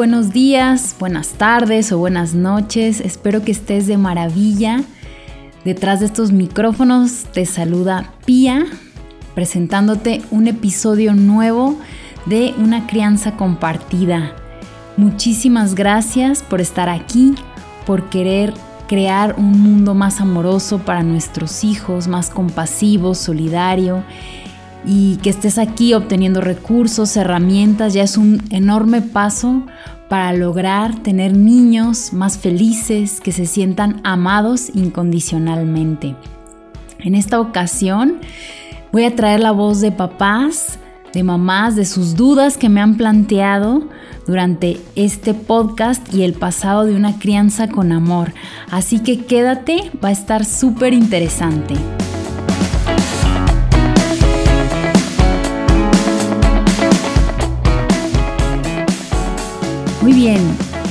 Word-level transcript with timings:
Buenos 0.00 0.30
días, 0.30 0.96
buenas 0.98 1.32
tardes 1.32 1.92
o 1.92 1.98
buenas 1.98 2.32
noches. 2.32 3.02
Espero 3.02 3.42
que 3.42 3.52
estés 3.52 3.86
de 3.86 3.98
maravilla. 3.98 4.80
Detrás 5.66 6.00
de 6.00 6.06
estos 6.06 6.32
micrófonos 6.32 7.26
te 7.34 7.44
saluda 7.44 8.10
Pía, 8.24 8.64
presentándote 9.34 10.22
un 10.30 10.46
episodio 10.46 11.12
nuevo 11.12 11.78
de 12.24 12.54
Una 12.56 12.86
crianza 12.86 13.36
compartida. 13.36 14.34
Muchísimas 14.96 15.74
gracias 15.74 16.42
por 16.42 16.62
estar 16.62 16.88
aquí, 16.88 17.34
por 17.84 18.08
querer 18.08 18.54
crear 18.88 19.34
un 19.36 19.60
mundo 19.60 19.92
más 19.92 20.22
amoroso 20.22 20.78
para 20.78 21.02
nuestros 21.02 21.62
hijos, 21.62 22.08
más 22.08 22.30
compasivo, 22.30 23.14
solidario 23.14 24.02
y 24.86 25.16
que 25.16 25.28
estés 25.28 25.58
aquí 25.58 25.92
obteniendo 25.92 26.40
recursos, 26.40 27.14
herramientas, 27.18 27.92
ya 27.92 28.02
es 28.02 28.16
un 28.16 28.42
enorme 28.50 29.02
paso 29.02 29.62
para 30.10 30.32
lograr 30.32 31.04
tener 31.04 31.36
niños 31.36 32.12
más 32.12 32.36
felices, 32.36 33.20
que 33.20 33.30
se 33.30 33.46
sientan 33.46 34.00
amados 34.02 34.72
incondicionalmente. 34.74 36.16
En 36.98 37.14
esta 37.14 37.38
ocasión 37.38 38.18
voy 38.90 39.04
a 39.04 39.14
traer 39.14 39.38
la 39.38 39.52
voz 39.52 39.80
de 39.80 39.92
papás, 39.92 40.80
de 41.12 41.22
mamás, 41.22 41.76
de 41.76 41.84
sus 41.84 42.16
dudas 42.16 42.56
que 42.56 42.68
me 42.68 42.80
han 42.80 42.96
planteado 42.96 43.84
durante 44.26 44.80
este 44.96 45.32
podcast 45.32 46.12
y 46.12 46.24
el 46.24 46.32
pasado 46.32 46.86
de 46.86 46.96
una 46.96 47.20
crianza 47.20 47.68
con 47.68 47.92
amor. 47.92 48.32
Así 48.68 48.98
que 48.98 49.24
quédate, 49.24 49.92
va 50.04 50.08
a 50.08 50.12
estar 50.12 50.44
súper 50.44 50.92
interesante. 50.92 51.74
Muy 60.02 60.14
bien, 60.14 60.40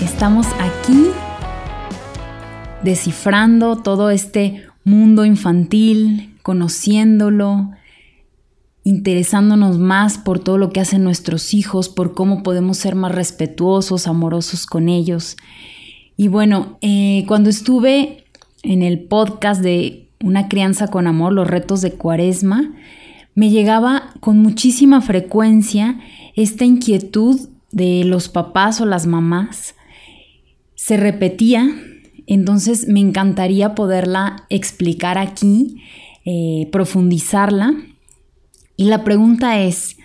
estamos 0.04 0.46
aquí 0.60 1.08
descifrando 2.84 3.78
todo 3.78 4.12
este 4.12 4.68
mundo 4.84 5.26
infantil, 5.26 6.36
conociéndolo, 6.44 7.72
interesándonos 8.84 9.80
más 9.80 10.20
por 10.20 10.38
todo 10.38 10.60
lo 10.60 10.70
que 10.70 10.80
hacen 10.80 11.04
nuestros 11.04 11.56
hijos, 11.56 11.90
por 11.90 12.14
cómo 12.14 12.44
podemos 12.44 12.78
ser 12.78 12.94
más 12.94 13.12
respetuosos, 13.12 14.06
amorosos 14.06 14.68
con 14.68 14.90
ellos. 14.90 15.38
Y 16.16 16.28
bueno, 16.28 16.78
eh, 16.82 17.26
cuando 17.28 17.50
estuve 17.50 18.26
en 18.62 18.84
el 18.84 19.00
podcast 19.00 19.64
de 19.64 20.08
Una 20.24 20.50
crianza 20.50 20.90
con 20.90 21.08
amor, 21.08 21.34
los 21.34 21.48
retos 21.48 21.82
de 21.82 21.94
cuaresma, 21.94 22.76
me 23.34 23.50
llegaba 23.50 24.14
con 24.20 24.38
muchísima 24.38 25.02
frecuencia 25.02 26.00
esta 26.36 26.64
inquietud 26.64 27.50
de 27.72 28.04
los 28.04 28.30
papás 28.30 28.82
o 28.82 28.86
las 28.86 29.06
mamás 29.06 29.76
se 30.76 30.98
repetía, 30.98 31.70
entonces 32.26 32.88
me 32.88 33.00
encantaría 33.00 33.76
poderla 33.76 34.46
explicar 34.50 35.18
aquí, 35.18 35.84
eh, 36.26 36.70
profundizarla. 36.72 37.74
Y 38.78 38.86
la 38.86 39.04
pregunta 39.04 39.60
es, 39.60 39.98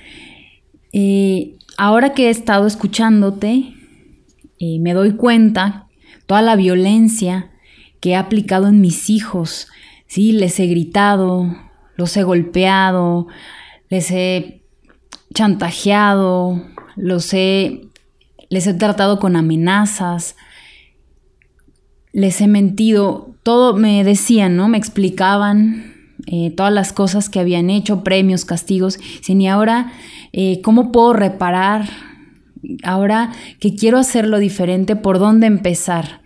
eh, 0.93 1.57
ahora 1.77 2.13
que 2.13 2.27
he 2.27 2.31
estado 2.31 2.67
escuchándote, 2.67 3.75
eh, 4.59 4.79
me 4.81 4.95
doy 4.95 5.17
cuenta 5.17 5.89
toda 6.27 6.43
la 6.43 6.57
violencia 6.57 7.51
que 8.01 8.11
he 8.11 8.17
aplicado 8.17 8.69
en 8.69 8.81
mis 8.81 9.11
hijos, 9.11 9.69
¿sí? 10.07 10.33
Les 10.33 10.59
he 10.59 10.67
gritado, 10.67 11.55
los 11.97 12.17
he 12.17 12.23
golpeado, 12.23 13.27
les 13.91 14.11
he 14.11 14.63
chantajeado, 15.33 16.63
los 16.97 17.33
he, 17.35 17.89
les 18.51 18.67
he 18.67 18.75
tratado 18.75 19.19
con 19.19 19.37
amenazas, 19.37 20.37
les 22.13 22.41
he 22.41 22.47
mentido, 22.47 23.35
todo 23.43 23.77
me 23.77 24.05
decían, 24.05 24.57
¿no? 24.57 24.69
Me 24.69 24.79
explicaban 24.79 25.95
eh, 26.27 26.53
todas 26.57 26.73
las 26.73 26.93
cosas 26.93 27.29
que 27.29 27.41
habían 27.41 27.71
hecho, 27.71 28.05
premios, 28.05 28.45
castigos, 28.45 28.99
sin 29.21 29.41
y 29.41 29.49
ahora, 29.49 29.93
eh, 30.33 30.61
¿cómo 30.63 30.93
puedo 30.93 31.13
reparar? 31.13 31.89
Ahora 32.83 33.33
que 33.61 33.75
quiero 33.75 33.99
hacerlo 33.99 34.39
diferente, 34.39 34.97
¿por 34.97 35.19
dónde 35.19 35.47
empezar? 35.47 36.23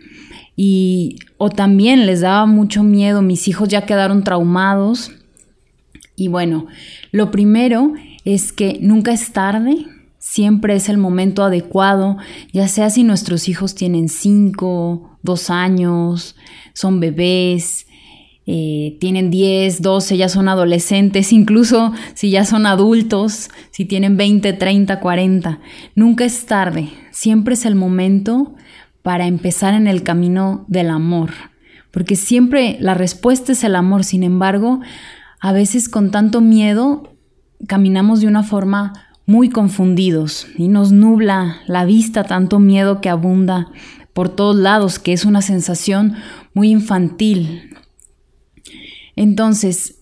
Y, 0.55 1.17
o 1.37 1.51
también 1.51 2.07
les 2.07 2.21
daba 2.21 2.47
mucho 2.47 2.83
miedo, 2.83 3.23
mis 3.23 3.49
hijos 3.49 3.69
ya 3.69 3.87
quedaron 3.87 4.25
traumados. 4.25 5.13
Y 6.17 6.29
bueno, 6.29 6.67
lo 7.11 7.31
primero 7.31 7.93
es 8.25 8.53
que 8.53 8.79
nunca 8.81 9.13
es 9.13 9.33
tarde 9.33 9.87
Siempre 10.19 10.75
es 10.75 10.89
el 10.89 10.99
momento 10.99 11.45
adecuado, 11.45 12.17
ya 12.53 12.67
sea 12.69 12.91
si 12.91 13.05
nuestros 13.05 13.49
hijos 13.49 13.75
tienen 13.75 14.09
5, 14.09 15.19
2 15.23 15.51
años, 15.51 16.37
son 16.75 16.99
bebés, 16.99 17.87
eh, 18.51 18.97
tienen 18.99 19.31
10, 19.31 19.83
12, 19.83 20.17
ya 20.17 20.29
son 20.29 20.49
adolescentes, 20.49 21.33
incluso 21.35 21.93
si 22.15 22.31
ya 22.31 22.45
son 22.47 22.65
adultos, 22.65 23.51
si 23.71 23.85
tienen 23.85 24.17
20, 24.17 24.55
30, 24.55 25.01
40. 25.01 25.61
Nunca 25.95 26.25
es 26.25 26.47
tarde, 26.47 26.89
siempre 27.13 27.55
es 27.55 27.67
el 27.67 27.75
momento 27.75 28.55
para 29.03 29.27
empezar 29.27 29.75
en 29.75 29.87
el 29.87 30.03
camino 30.03 30.65
del 30.67 30.91
amor, 30.91 31.31
porque 31.91 32.17
siempre 32.17 32.79
la 32.81 32.95
respuesta 32.95 33.53
es 33.53 33.65
el 33.65 33.77
amor, 33.77 34.03
sin 34.03 34.23
embargo, 34.23 34.81
a 35.41 35.53
veces 35.53 35.89
con 35.89 36.11
tanto 36.11 36.41
miedo 36.41 37.15
caminamos 37.67 38.21
de 38.21 38.29
una 38.29 38.43
forma 38.43 39.08
muy 39.29 39.51
confundidos 39.51 40.47
y 40.57 40.69
nos 40.69 40.91
nubla 40.91 41.59
la 41.67 41.85
vista 41.85 42.25
tanto 42.25 42.59
miedo 42.59 43.03
que 43.03 43.11
abunda 43.11 43.71
por 44.15 44.31
todos 44.31 44.57
lados, 44.57 44.99
que 44.99 45.13
es 45.13 45.27
una 45.27 45.43
sensación 45.43 46.15
muy 46.55 46.71
infantil. 46.71 47.77
Entonces, 49.17 49.97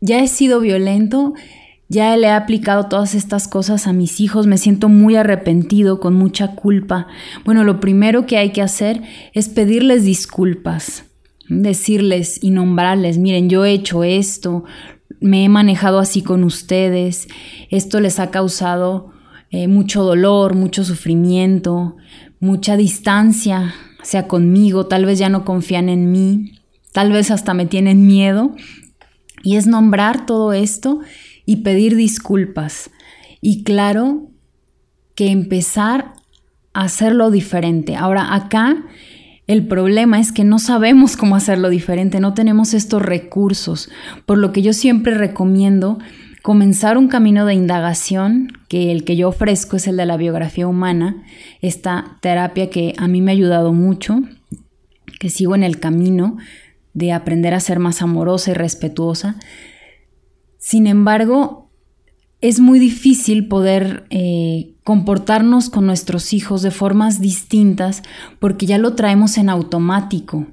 ya 0.00 0.24
he 0.24 0.26
sido 0.26 0.58
violento, 0.58 1.34
ya 1.88 2.16
le 2.16 2.26
he 2.26 2.30
aplicado 2.30 2.88
todas 2.88 3.14
estas 3.14 3.46
cosas 3.46 3.86
a 3.86 3.92
mis 3.92 4.20
hijos, 4.20 4.48
me 4.48 4.58
siento 4.58 4.88
muy 4.88 5.14
arrepentido, 5.14 6.00
con 6.00 6.14
mucha 6.14 6.56
culpa. 6.56 7.06
Bueno, 7.44 7.62
lo 7.62 7.78
primero 7.78 8.26
que 8.26 8.38
hay 8.38 8.50
que 8.50 8.60
hacer 8.60 9.02
es 9.34 9.48
pedirles 9.48 10.02
disculpas, 10.02 11.04
decirles 11.48 12.42
y 12.42 12.50
nombrarles, 12.50 13.18
miren, 13.18 13.48
yo 13.48 13.64
he 13.64 13.70
hecho 13.70 14.02
esto, 14.02 14.64
me 15.20 15.44
he 15.44 15.48
manejado 15.48 15.98
así 15.98 16.22
con 16.22 16.44
ustedes, 16.44 17.28
esto 17.70 18.00
les 18.00 18.18
ha 18.20 18.30
causado 18.30 19.12
eh, 19.50 19.68
mucho 19.68 20.02
dolor, 20.02 20.54
mucho 20.54 20.84
sufrimiento, 20.84 21.96
mucha 22.40 22.76
distancia, 22.76 23.74
sea 24.02 24.28
conmigo, 24.28 24.86
tal 24.86 25.04
vez 25.04 25.18
ya 25.18 25.28
no 25.28 25.44
confían 25.44 25.88
en 25.88 26.10
mí, 26.12 26.52
tal 26.92 27.12
vez 27.12 27.30
hasta 27.30 27.54
me 27.54 27.66
tienen 27.66 28.06
miedo. 28.06 28.54
Y 29.42 29.56
es 29.56 29.66
nombrar 29.66 30.26
todo 30.26 30.52
esto 30.52 31.00
y 31.44 31.56
pedir 31.56 31.94
disculpas. 31.94 32.90
Y 33.40 33.62
claro 33.62 34.30
que 35.14 35.30
empezar 35.30 36.14
a 36.72 36.82
hacerlo 36.82 37.30
diferente. 37.30 37.94
Ahora 37.94 38.34
acá 38.34 38.84
el 39.46 39.66
problema 39.66 40.18
es 40.18 40.32
que 40.32 40.44
no 40.44 40.58
sabemos 40.58 41.16
cómo 41.16 41.36
hacerlo 41.36 41.68
diferente, 41.68 42.20
no 42.20 42.34
tenemos 42.34 42.74
estos 42.74 43.02
recursos, 43.02 43.90
por 44.26 44.38
lo 44.38 44.52
que 44.52 44.62
yo 44.62 44.72
siempre 44.72 45.14
recomiendo 45.14 45.98
comenzar 46.42 46.98
un 46.98 47.08
camino 47.08 47.44
de 47.46 47.54
indagación, 47.54 48.52
que 48.68 48.92
el 48.92 49.04
que 49.04 49.16
yo 49.16 49.28
ofrezco 49.28 49.76
es 49.76 49.86
el 49.86 49.96
de 49.96 50.06
la 50.06 50.16
biografía 50.16 50.66
humana, 50.66 51.24
esta 51.60 52.18
terapia 52.22 52.70
que 52.70 52.94
a 52.98 53.08
mí 53.08 53.20
me 53.20 53.32
ha 53.32 53.34
ayudado 53.34 53.72
mucho, 53.72 54.20
que 55.18 55.30
sigo 55.30 55.54
en 55.54 55.62
el 55.62 55.80
camino 55.80 56.36
de 56.92 57.12
aprender 57.12 57.52
a 57.54 57.60
ser 57.60 57.78
más 57.78 58.00
amorosa 58.02 58.52
y 58.52 58.54
respetuosa. 58.54 59.36
Sin 60.58 60.86
embargo, 60.86 61.65
es 62.40 62.60
muy 62.60 62.78
difícil 62.78 63.48
poder 63.48 64.06
eh, 64.10 64.74
comportarnos 64.84 65.70
con 65.70 65.86
nuestros 65.86 66.32
hijos 66.32 66.62
de 66.62 66.70
formas 66.70 67.20
distintas 67.20 68.02
porque 68.38 68.66
ya 68.66 68.78
lo 68.78 68.94
traemos 68.94 69.38
en 69.38 69.48
automático. 69.48 70.46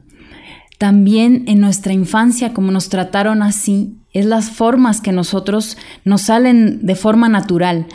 También 0.77 1.43
en 1.47 1.59
nuestra 1.59 1.93
infancia, 1.93 2.53
como 2.53 2.71
nos 2.71 2.89
trataron 2.89 3.43
así, 3.43 3.97
es 4.11 4.25
las 4.25 4.49
formas 4.49 5.01
que 5.01 5.11
nosotros 5.11 5.77
nos 6.03 6.23
salen 6.23 6.85
de 6.85 6.95
forma 6.95 7.29
natural. 7.29 7.87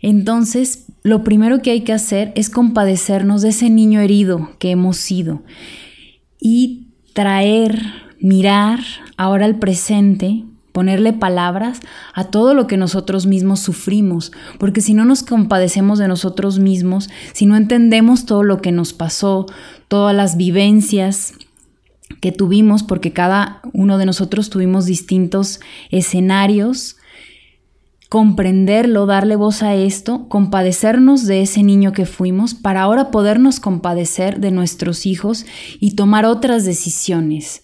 Entonces, 0.00 0.86
lo 1.02 1.24
primero 1.24 1.62
que 1.62 1.70
hay 1.70 1.82
que 1.82 1.92
hacer 1.92 2.32
es 2.34 2.48
compadecernos 2.50 3.42
de 3.42 3.50
ese 3.50 3.70
niño 3.70 4.00
herido 4.00 4.50
que 4.58 4.70
hemos 4.70 4.96
sido 4.96 5.42
y 6.40 6.88
traer, 7.12 7.80
mirar 8.20 8.80
ahora 9.16 9.46
al 9.46 9.58
presente 9.58 10.44
ponerle 10.72 11.12
palabras 11.12 11.80
a 12.14 12.24
todo 12.24 12.54
lo 12.54 12.66
que 12.66 12.76
nosotros 12.76 13.26
mismos 13.26 13.60
sufrimos, 13.60 14.32
porque 14.58 14.80
si 14.80 14.94
no 14.94 15.04
nos 15.04 15.22
compadecemos 15.22 15.98
de 15.98 16.08
nosotros 16.08 16.58
mismos, 16.58 17.08
si 17.32 17.46
no 17.46 17.56
entendemos 17.56 18.26
todo 18.26 18.42
lo 18.42 18.60
que 18.60 18.72
nos 18.72 18.92
pasó, 18.92 19.46
todas 19.88 20.16
las 20.16 20.36
vivencias 20.36 21.34
que 22.20 22.32
tuvimos, 22.32 22.82
porque 22.82 23.12
cada 23.12 23.60
uno 23.72 23.98
de 23.98 24.06
nosotros 24.06 24.50
tuvimos 24.50 24.86
distintos 24.86 25.60
escenarios, 25.90 26.96
comprenderlo, 28.08 29.06
darle 29.06 29.36
voz 29.36 29.62
a 29.62 29.74
esto, 29.74 30.28
compadecernos 30.28 31.26
de 31.26 31.40
ese 31.40 31.62
niño 31.62 31.92
que 31.92 32.04
fuimos 32.04 32.52
para 32.52 32.82
ahora 32.82 33.10
podernos 33.10 33.58
compadecer 33.58 34.38
de 34.38 34.50
nuestros 34.50 35.06
hijos 35.06 35.46
y 35.80 35.92
tomar 35.92 36.26
otras 36.26 36.66
decisiones. 36.66 37.62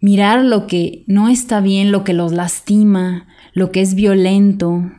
Mirar 0.00 0.44
lo 0.44 0.66
que 0.66 1.04
no 1.06 1.28
está 1.28 1.60
bien, 1.60 1.92
lo 1.92 2.04
que 2.04 2.14
los 2.14 2.32
lastima, 2.32 3.26
lo 3.52 3.70
que 3.70 3.80
es 3.80 3.94
violento, 3.94 4.90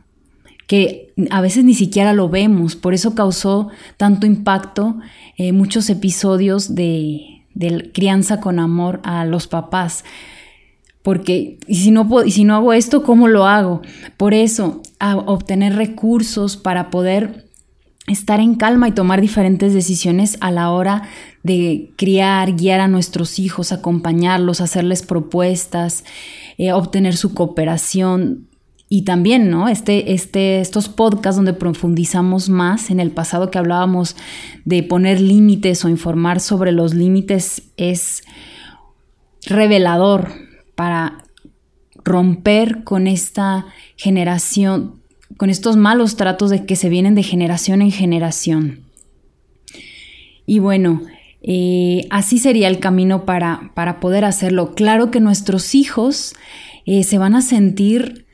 que 0.68 1.14
a 1.30 1.42
veces 1.42 1.64
ni 1.64 1.74
siquiera 1.74 2.14
lo 2.14 2.30
vemos, 2.30 2.76
por 2.76 2.94
eso 2.94 3.16
causó 3.16 3.70
tanto 3.98 4.26
impacto 4.26 4.98
eh, 5.38 5.52
muchos 5.52 5.90
episodios 5.90 6.76
de, 6.76 7.44
de 7.54 7.92
crianza 7.92 8.40
con 8.40 8.60
amor 8.60 9.02
a 9.04 9.26
los 9.26 9.48
papás 9.48 10.04
porque 11.04 11.58
y 11.68 11.76
si 11.76 11.92
no 11.92 12.08
y 12.24 12.32
si 12.32 12.44
no 12.44 12.56
hago 12.56 12.74
esto, 12.74 13.04
¿cómo 13.04 13.28
lo 13.28 13.46
hago? 13.46 13.82
Por 14.18 14.34
eso, 14.34 14.82
a 15.00 15.18
obtener 15.18 15.76
recursos 15.76 16.58
para 16.58 16.90
poder 16.90 17.41
estar 18.12 18.40
en 18.40 18.56
calma 18.56 18.88
y 18.88 18.92
tomar 18.92 19.22
diferentes 19.22 19.74
decisiones 19.74 20.38
a 20.42 20.52
la 20.52 20.70
hora 20.72 21.04
de 21.44 21.92
criar, 21.98 22.54
guiar 22.56 22.80
a 22.80 22.88
nuestros 22.88 23.40
hijos, 23.40 23.72
acompañarlos, 23.72 24.62
hacerles 24.62 25.04
propuestas, 25.04 26.04
eh, 26.58 26.72
obtener 26.74 27.16
su 27.16 27.34
cooperación. 27.34 28.48
Y 28.88 29.04
también, 29.04 29.50
¿no? 29.50 29.70
Este, 29.70 30.14
este, 30.14 30.60
estos 30.60 30.90
podcasts 30.90 31.38
donde 31.38 31.54
profundizamos 31.54 32.50
más 32.50 32.92
en 32.92 33.00
el 33.00 33.12
pasado 33.12 33.50
que 33.50 33.58
hablábamos 33.58 34.18
de 34.66 34.84
poner 34.84 35.22
límites 35.22 35.86
o 35.86 35.90
informar 35.90 36.42
sobre 36.42 36.74
los 36.74 36.94
límites 36.94 37.64
es 37.78 38.24
revelador 39.46 40.34
para 40.76 41.24
romper 42.04 42.84
con 42.84 43.08
esta 43.08 43.66
generación, 43.96 45.01
con 45.42 45.50
estos 45.50 45.76
malos 45.76 46.18
tratos 46.18 46.52
de 46.52 46.68
que 46.68 46.76
se 46.76 46.88
vienen 46.88 47.16
de 47.16 47.24
generación 47.24 47.82
en 47.82 47.92
generación. 47.92 48.82
Y 50.46 50.60
bueno, 50.60 51.02
eh, 51.42 52.06
así 52.12 52.38
sería 52.38 52.68
el 52.68 52.78
camino 52.78 53.26
para, 53.26 53.72
para, 53.74 54.00
poder 54.00 54.24
hacerlo. 54.24 54.76
Claro 54.76 55.10
que 55.10 55.20
nuestros 55.20 55.74
hijos 55.74 56.36
eh, 56.86 57.02
se 57.04 57.18
van 57.18 57.34
a 57.34 57.42
sentir 57.42 58.28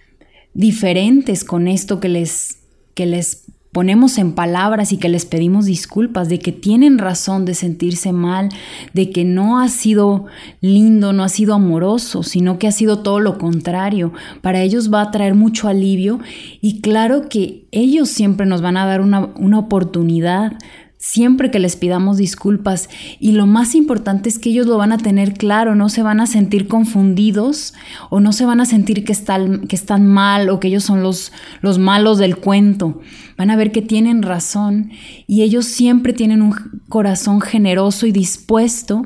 diferentes 0.53 1.45
con 1.45 1.69
esto 1.69 2.01
que 2.01 2.09
les, 2.09 2.57
que 2.93 3.05
les 3.05 3.46
ponemos 3.77 4.17
en 4.17 4.31
palabras 4.31 4.91
y 4.91 4.97
que 4.97 5.07
les 5.07 5.27
pedimos 5.27 5.65
disculpas, 5.65 6.29
de 6.29 6.39
que 6.39 6.51
tienen 6.51 6.97
razón 6.97 7.45
de 7.45 7.53
sentirse 7.53 8.11
mal, 8.11 8.49
de 8.95 9.11
que 9.11 9.23
no 9.23 9.59
ha 9.59 9.69
sido 9.69 10.25
lindo, 10.61 11.13
no 11.13 11.23
ha 11.23 11.29
sido 11.29 11.53
amoroso, 11.53 12.23
sino 12.23 12.57
que 12.57 12.65
ha 12.65 12.71
sido 12.71 13.03
todo 13.03 13.19
lo 13.19 13.37
contrario. 13.37 14.13
Para 14.41 14.63
ellos 14.63 14.91
va 14.91 15.03
a 15.03 15.11
traer 15.11 15.35
mucho 15.35 15.67
alivio 15.67 16.19
y 16.59 16.81
claro 16.81 17.29
que 17.29 17.67
ellos 17.69 18.09
siempre 18.09 18.47
nos 18.47 18.63
van 18.63 18.77
a 18.77 18.87
dar 18.87 18.99
una, 18.99 19.29
una 19.35 19.59
oportunidad 19.59 20.53
siempre 20.97 21.51
que 21.51 21.59
les 21.59 21.75
pidamos 21.75 22.17
disculpas. 22.17 22.89
Y 23.19 23.31
lo 23.31 23.45
más 23.45 23.75
importante 23.75 24.29
es 24.29 24.39
que 24.39 24.49
ellos 24.49 24.67
lo 24.67 24.77
van 24.77 24.91
a 24.91 24.97
tener 24.97 25.33
claro, 25.33 25.75
no 25.75 25.89
se 25.89 26.03
van 26.03 26.19
a 26.19 26.27
sentir 26.27 26.67
confundidos 26.67 27.73
o 28.09 28.19
no 28.19 28.33
se 28.33 28.45
van 28.45 28.59
a 28.59 28.65
sentir 28.65 29.05
que 29.05 29.11
están, 29.11 29.67
que 29.67 29.75
están 29.75 30.07
mal 30.07 30.49
o 30.49 30.59
que 30.59 30.67
ellos 30.67 30.83
son 30.83 31.03
los, 31.03 31.31
los 31.61 31.77
malos 31.77 32.17
del 32.17 32.37
cuento. 32.37 33.01
Van 33.37 33.51
a 33.51 33.55
ver 33.55 33.71
que 33.71 33.81
tienen 33.81 34.23
razón 34.23 34.91
y 35.27 35.43
ellos 35.43 35.65
siempre 35.65 36.13
tienen 36.13 36.41
un 36.41 36.55
corazón 36.89 37.41
generoso 37.41 38.07
y 38.07 38.11
dispuesto 38.11 39.05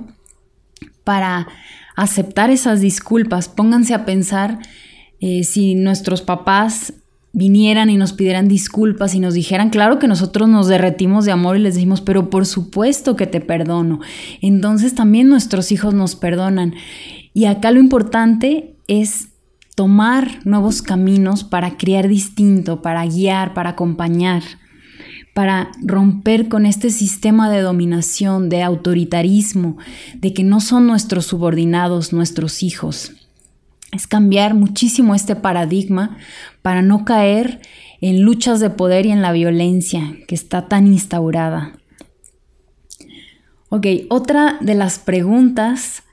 para 1.03 1.47
aceptar 1.95 2.49
esas 2.49 2.79
disculpas. 2.79 3.49
Pónganse 3.49 3.93
a 3.93 4.05
pensar 4.05 4.59
eh, 5.19 5.43
si 5.43 5.75
nuestros 5.75 6.21
papás 6.21 6.93
vinieran 7.33 7.89
y 7.89 7.97
nos 7.97 8.13
pidieran 8.13 8.47
disculpas 8.47 9.15
y 9.15 9.19
nos 9.19 9.33
dijeran, 9.33 9.69
claro 9.69 9.99
que 9.99 10.07
nosotros 10.07 10.49
nos 10.49 10.67
derretimos 10.67 11.25
de 11.25 11.31
amor 11.31 11.57
y 11.57 11.61
les 11.61 11.75
decimos, 11.75 12.01
pero 12.01 12.29
por 12.29 12.45
supuesto 12.45 13.15
que 13.15 13.27
te 13.27 13.39
perdono. 13.39 13.99
Entonces 14.41 14.95
también 14.95 15.29
nuestros 15.29 15.71
hijos 15.71 15.93
nos 15.93 16.15
perdonan. 16.15 16.73
Y 17.33 17.45
acá 17.45 17.71
lo 17.71 17.79
importante 17.79 18.75
es 18.87 19.29
tomar 19.75 20.45
nuevos 20.45 20.81
caminos 20.81 21.43
para 21.43 21.77
criar 21.77 22.09
distinto, 22.09 22.81
para 22.81 23.05
guiar, 23.05 23.53
para 23.53 23.71
acompañar, 23.71 24.43
para 25.33 25.71
romper 25.81 26.49
con 26.49 26.65
este 26.65 26.89
sistema 26.89 27.49
de 27.49 27.61
dominación, 27.61 28.49
de 28.49 28.63
autoritarismo, 28.63 29.77
de 30.15 30.33
que 30.33 30.43
no 30.43 30.59
son 30.59 30.87
nuestros 30.87 31.27
subordinados, 31.27 32.11
nuestros 32.11 32.63
hijos 32.63 33.13
es 33.91 34.07
cambiar 34.07 34.53
muchísimo 34.53 35.15
este 35.15 35.35
paradigma 35.35 36.17
para 36.61 36.81
no 36.81 37.05
caer 37.05 37.61
en 37.99 38.21
luchas 38.21 38.59
de 38.59 38.69
poder 38.69 39.05
y 39.05 39.11
en 39.11 39.21
la 39.21 39.31
violencia 39.31 40.15
que 40.27 40.35
está 40.35 40.67
tan 40.67 40.87
instaurada. 40.87 41.73
Ok, 43.69 43.87
otra 44.09 44.57
de 44.59 44.75
las 44.75 44.99
preguntas 44.99 46.03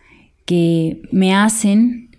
que 0.45 1.03
me 1.11 1.35
hacen 1.35 2.11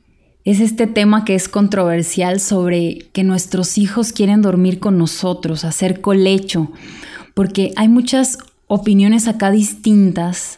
es 0.44 0.60
este 0.60 0.88
tema 0.88 1.26
que 1.26 1.36
es 1.36 1.48
controversial 1.48 2.40
sobre 2.40 3.10
que 3.14 3.24
nuestros 3.24 3.78
hijos 3.78 4.12
quieren 4.12 4.42
dormir 4.42 4.80
con 4.80 4.98
nosotros, 4.98 5.64
hacer 5.64 6.02
colecho, 6.02 6.72
porque 7.36 7.72
hay 7.76 7.88
muchas 7.88 8.38
opiniones 8.68 9.28
acá 9.28 9.52
distintas 9.52 10.56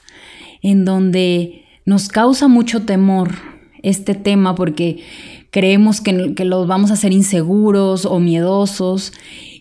en 0.61 0.85
donde 0.85 1.65
nos 1.85 2.07
causa 2.07 2.47
mucho 2.47 2.83
temor 2.85 3.50
este 3.83 4.15
tema 4.15 4.55
porque 4.55 5.03
creemos 5.51 6.01
que, 6.01 6.13
los 6.13 6.67
vamos 6.67 6.91
a 6.91 6.95
hacer 6.95 7.11
inseguros 7.11 8.05
o 8.05 8.19
miedosos 8.19 9.13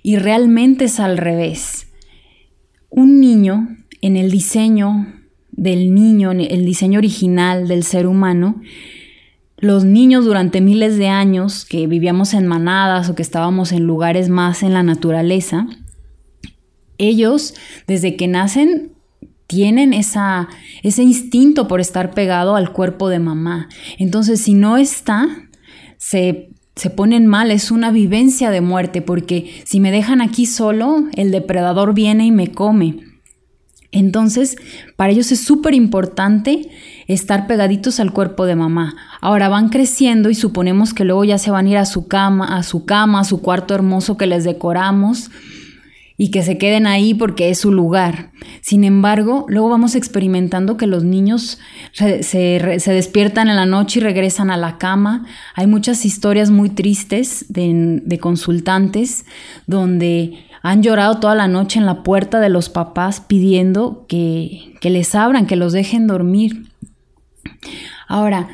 y 0.03 0.17
realmente 0.17 0.87
es 0.87 1.01
al 1.01 1.19
revés. 1.19 1.89
Un 2.89 3.21
niño 3.21 3.77
en 4.01 4.17
el 4.17 4.31
diseño 4.31 5.07
del 5.51 5.95
niño, 5.95 6.31
en 6.31 6.41
el 6.41 6.65
diseño 6.65 6.99
original 6.99 7.69
del 7.69 7.85
ser 7.85 8.07
humano, 8.07 8.61
los 9.59 9.85
niños 9.85 10.25
durante 10.25 10.63
miles 10.63 10.97
de 10.97 11.09
años 11.09 11.67
que 11.67 11.87
vivíamos 11.87 12.33
en 12.33 12.47
manadas 12.47 13.11
o 13.11 13.15
que 13.15 13.23
estábamos 13.23 13.73
en 13.73 13.85
lugares 13.85 14.31
más 14.31 14.63
en 14.63 14.73
la 14.73 14.83
naturaleza, 14.83 15.67
ellos 16.97 17.55
desde 17.87 18.17
que 18.17 18.27
nacen 18.27 18.93
tienen 19.51 19.93
esa, 19.93 20.49
ese 20.85 21.03
instinto 21.03 21.67
por 21.67 21.81
estar 21.81 22.13
pegado 22.13 22.55
al 22.55 22.73
cuerpo 22.73 23.09
de 23.09 23.19
mamá. 23.19 23.69
Entonces, 23.99 24.41
si 24.41 24.55
no 24.55 24.77
está, 24.77 25.27
se, 25.99 26.51
se 26.77 26.89
ponen 26.89 27.27
mal, 27.27 27.51
es 27.51 27.73
una 27.73 27.91
vivencia 27.91 28.53
de 28.53 28.61
muerte, 28.61 29.03
porque 29.03 29.61
si 29.65 29.81
me 29.81 29.91
dejan 29.91 30.21
aquí 30.21 30.47
solo, 30.47 31.03
el 31.17 31.33
depredador 31.33 31.95
viene 31.95 32.27
y 32.27 32.31
me 32.31 32.53
come. 32.53 33.01
Entonces, 33.91 34.57
para 34.95 35.11
ellos 35.11 35.33
es 35.33 35.41
súper 35.41 35.75
importante 35.75 36.71
estar 37.09 37.49
pegaditos 37.49 37.99
al 37.99 38.13
cuerpo 38.13 38.47
de 38.47 38.55
mamá. 38.55 38.95
Ahora 39.21 39.49
van 39.49 39.71
creciendo 39.71 40.31
y 40.31 40.37
suponemos 40.37 40.95
que 40.95 41.05
luego 41.05 41.25
ya 41.25 41.39
se 41.39 41.51
van 41.51 41.67
a 41.67 41.71
ir 41.71 41.77
a 41.77 41.87
su 41.87 42.07
cama, 42.07 42.57
a 42.57 42.63
su 42.63 42.85
cama, 42.85 43.19
a 43.19 43.25
su 43.25 43.43
cuarto 43.43 43.75
hermoso 43.75 44.17
que 44.17 44.29
les 44.29 44.45
decoramos 44.45 45.33
y 46.23 46.31
que 46.31 46.43
se 46.43 46.59
queden 46.59 46.87
ahí 46.87 47.15
porque 47.15 47.49
es 47.49 47.61
su 47.61 47.73
lugar. 47.73 48.31
Sin 48.61 48.85
embargo, 48.85 49.47
luego 49.49 49.71
vamos 49.71 49.95
experimentando 49.95 50.77
que 50.77 50.87
los 50.87 51.03
niños 51.03 51.59
se, 51.93 52.61
despiertan 52.85 53.49
en 53.49 53.57
la 53.57 53.65
noche 53.65 54.01
y 54.01 54.03
regresan 54.03 54.51
a 54.51 54.59
la 54.59 54.77
cama. 54.77 55.25
Hay 55.55 55.67
muchas 55.67 56.05
historias 56.05 56.51
muy 56.51 56.69
tristes 56.69 57.47
de, 57.49 58.19
consultantes 58.21 59.25
donde 59.67 60.45
han 60.63 60.83
llorado 60.83 61.21
toda 61.21 61.35
la 61.35 61.49
noche 61.49 61.79
en 61.79 61.87
la 61.87 62.03
puerta 62.03 62.39
de 62.39 62.51
los 62.51 62.69
papás 62.69 63.23
pidiendo 63.23 64.05
que, 64.07 64.75
que 64.83 64.91
les 64.91 65.15
abran, 65.15 65.47
que 65.47 65.57
los 65.57 65.73
dejen 65.73 66.07
dormir. 66.07 66.71
Ahora, 68.09 68.49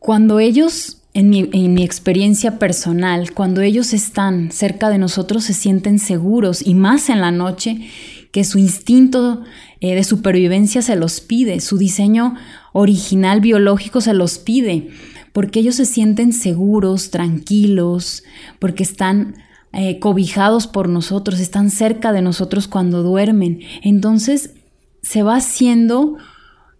cuando 0.00 0.40
ellos 0.40 0.99
en 1.12 1.28
mi, 1.30 1.82
experiencia 1.82 2.58
personal, 2.58 3.32
cuando 3.32 3.62
ellos 3.62 3.92
están 3.92 4.52
cerca 4.52 4.90
de 4.90 4.98
nosotros 4.98 5.44
se 5.44 5.54
sienten 5.54 5.98
seguros 5.98 6.64
y 6.64 6.74
más 6.74 7.08
en 7.08 7.20
la 7.20 7.32
noche 7.32 7.88
que 8.30 8.44
su 8.44 8.58
instinto 8.58 9.42
eh, 9.80 9.96
de 9.96 10.04
supervivencia 10.04 10.82
se 10.82 10.94
los 10.94 11.20
pide, 11.20 11.60
su 11.60 11.78
diseño 11.78 12.36
original 12.72 13.40
biológico 13.40 14.00
se 14.00 14.14
los 14.14 14.38
pide, 14.38 14.90
porque 15.32 15.58
ellos 15.58 15.74
se 15.74 15.84
sienten 15.84 16.32
seguros, 16.32 17.10
tranquilos, 17.10 18.22
porque 18.60 18.84
están 18.84 19.34
eh, 19.72 19.98
cobijados 19.98 20.68
por 20.68 20.88
nosotros, 20.88 21.40
están 21.40 21.70
cerca 21.70 22.12
de 22.12 22.22
nosotros 22.22 22.68
cuando 22.68 23.02
duermen. 23.02 23.60
Entonces 23.82 24.54
se 25.02 25.24
va 25.24 25.36
haciendo, 25.36 26.18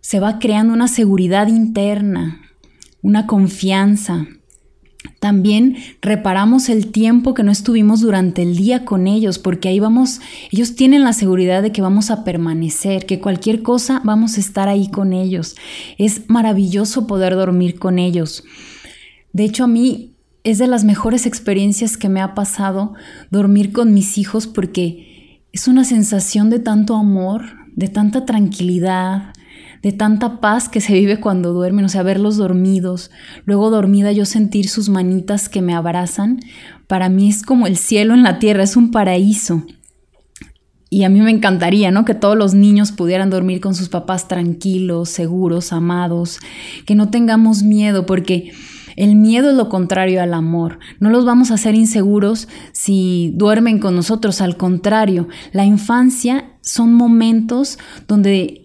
se 0.01 0.21
va 0.21 0.39
creando 0.39 0.73
una 0.73 0.87
seguridad 0.87 1.49
interna, 1.49 2.41
una 3.03 3.27
confianza. 3.27 4.27
También 5.19 5.77
reparamos 6.03 6.69
el 6.69 6.93
tiempo 6.93 7.33
que 7.35 7.43
no 7.43 7.51
estuvimos 7.51 8.01
durante 8.01 8.43
el 8.43 8.57
día 8.57 8.85
con 8.85 9.07
ellos, 9.07 9.39
porque 9.39 9.69
ahí 9.69 9.81
vamos, 9.81 10.21
ellos 10.51 10.77
tienen 10.77 11.05
la 11.05 11.13
seguridad 11.13 11.63
de 11.63 11.73
que 11.73 11.83
vamos 11.83 12.11
a 12.11 12.25
permanecer, 12.25 13.07
que 13.07 13.21
cualquier 13.21 13.63
cosa 13.63 14.03
vamos 14.05 14.37
a 14.37 14.41
estar 14.41 14.69
ahí 14.69 14.91
con 14.91 15.13
ellos. 15.13 15.57
Es 15.99 16.29
maravilloso 16.29 17.07
poder 17.07 17.35
dormir 17.35 17.79
con 17.79 17.99
ellos. 17.99 18.45
De 19.33 19.45
hecho, 19.45 19.65
a 19.65 19.69
mí 19.69 20.13
es 20.45 20.59
de 20.59 20.67
las 20.67 20.85
mejores 20.85 21.27
experiencias 21.27 21.97
que 21.97 22.09
me 22.09 22.21
ha 22.21 22.35
pasado 22.35 22.95
dormir 23.31 23.73
con 23.73 23.93
mis 23.93 24.19
hijos 24.19 24.47
porque 24.47 25.41
es 25.53 25.69
una 25.69 25.85
sensación 25.85 26.51
de 26.51 26.61
tanto 26.61 26.95
amor, 26.95 27.45
de 27.75 27.89
tanta 27.89 28.25
tranquilidad, 28.25 29.33
de 29.83 29.93
tanta 29.93 30.41
paz 30.41 30.69
que 30.69 30.81
se 30.81 30.93
vive 30.93 31.21
cuando 31.21 31.53
duermen, 31.53 31.85
o 31.85 31.89
sea, 31.89 32.03
verlos 32.03 32.37
dormidos, 32.37 33.11
luego 33.45 33.71
dormida 33.71 34.13
yo 34.13 34.25
sentir 34.25 34.69
sus 34.69 34.89
manitas 34.89 35.49
que 35.49 35.63
me 35.63 35.75
abrazan, 35.75 36.41
para 36.87 37.09
mí 37.09 37.29
es 37.29 37.43
como 37.43 37.67
el 37.67 37.77
cielo 37.77 38.15
en 38.15 38.23
la 38.23 38.39
tierra, 38.39 38.63
es 38.63 38.77
un 38.77 38.91
paraíso. 38.91 39.65
Y 40.93 41.05
a 41.05 41.09
mí 41.09 41.21
me 41.21 41.31
encantaría, 41.31 41.93
¿no? 41.93 42.05
Que 42.05 42.15
todos 42.15 42.37
los 42.37 42.53
niños 42.53 42.91
pudieran 42.91 43.31
dormir 43.31 43.61
con 43.61 43.77
sus 43.77 43.89
papás 43.89 44.27
tranquilos, 44.27 45.09
seguros, 45.09 45.73
amados, 45.73 46.41
que 46.85 46.97
no 46.97 47.11
tengamos 47.11 47.63
miedo, 47.63 48.07
porque 48.07 48.51
el 48.97 49.15
miedo 49.15 49.51
es 49.51 49.57
lo 49.57 49.69
contrario 49.69 50.21
al 50.21 50.35
amor. 50.35 50.81
No 50.99 51.11
los 51.11 51.25
vamos 51.25 51.51
a 51.51 51.55
hacer 51.55 51.77
inseguros 51.77 52.49
si 52.73 53.33
duermen 53.37 53.79
con 53.79 53.95
nosotros, 53.95 54.41
al 54.41 54.57
contrario, 54.57 55.29
la 55.53 55.65
infancia 55.65 56.57
son 56.61 56.93
momentos 56.93 57.79
donde 58.09 58.60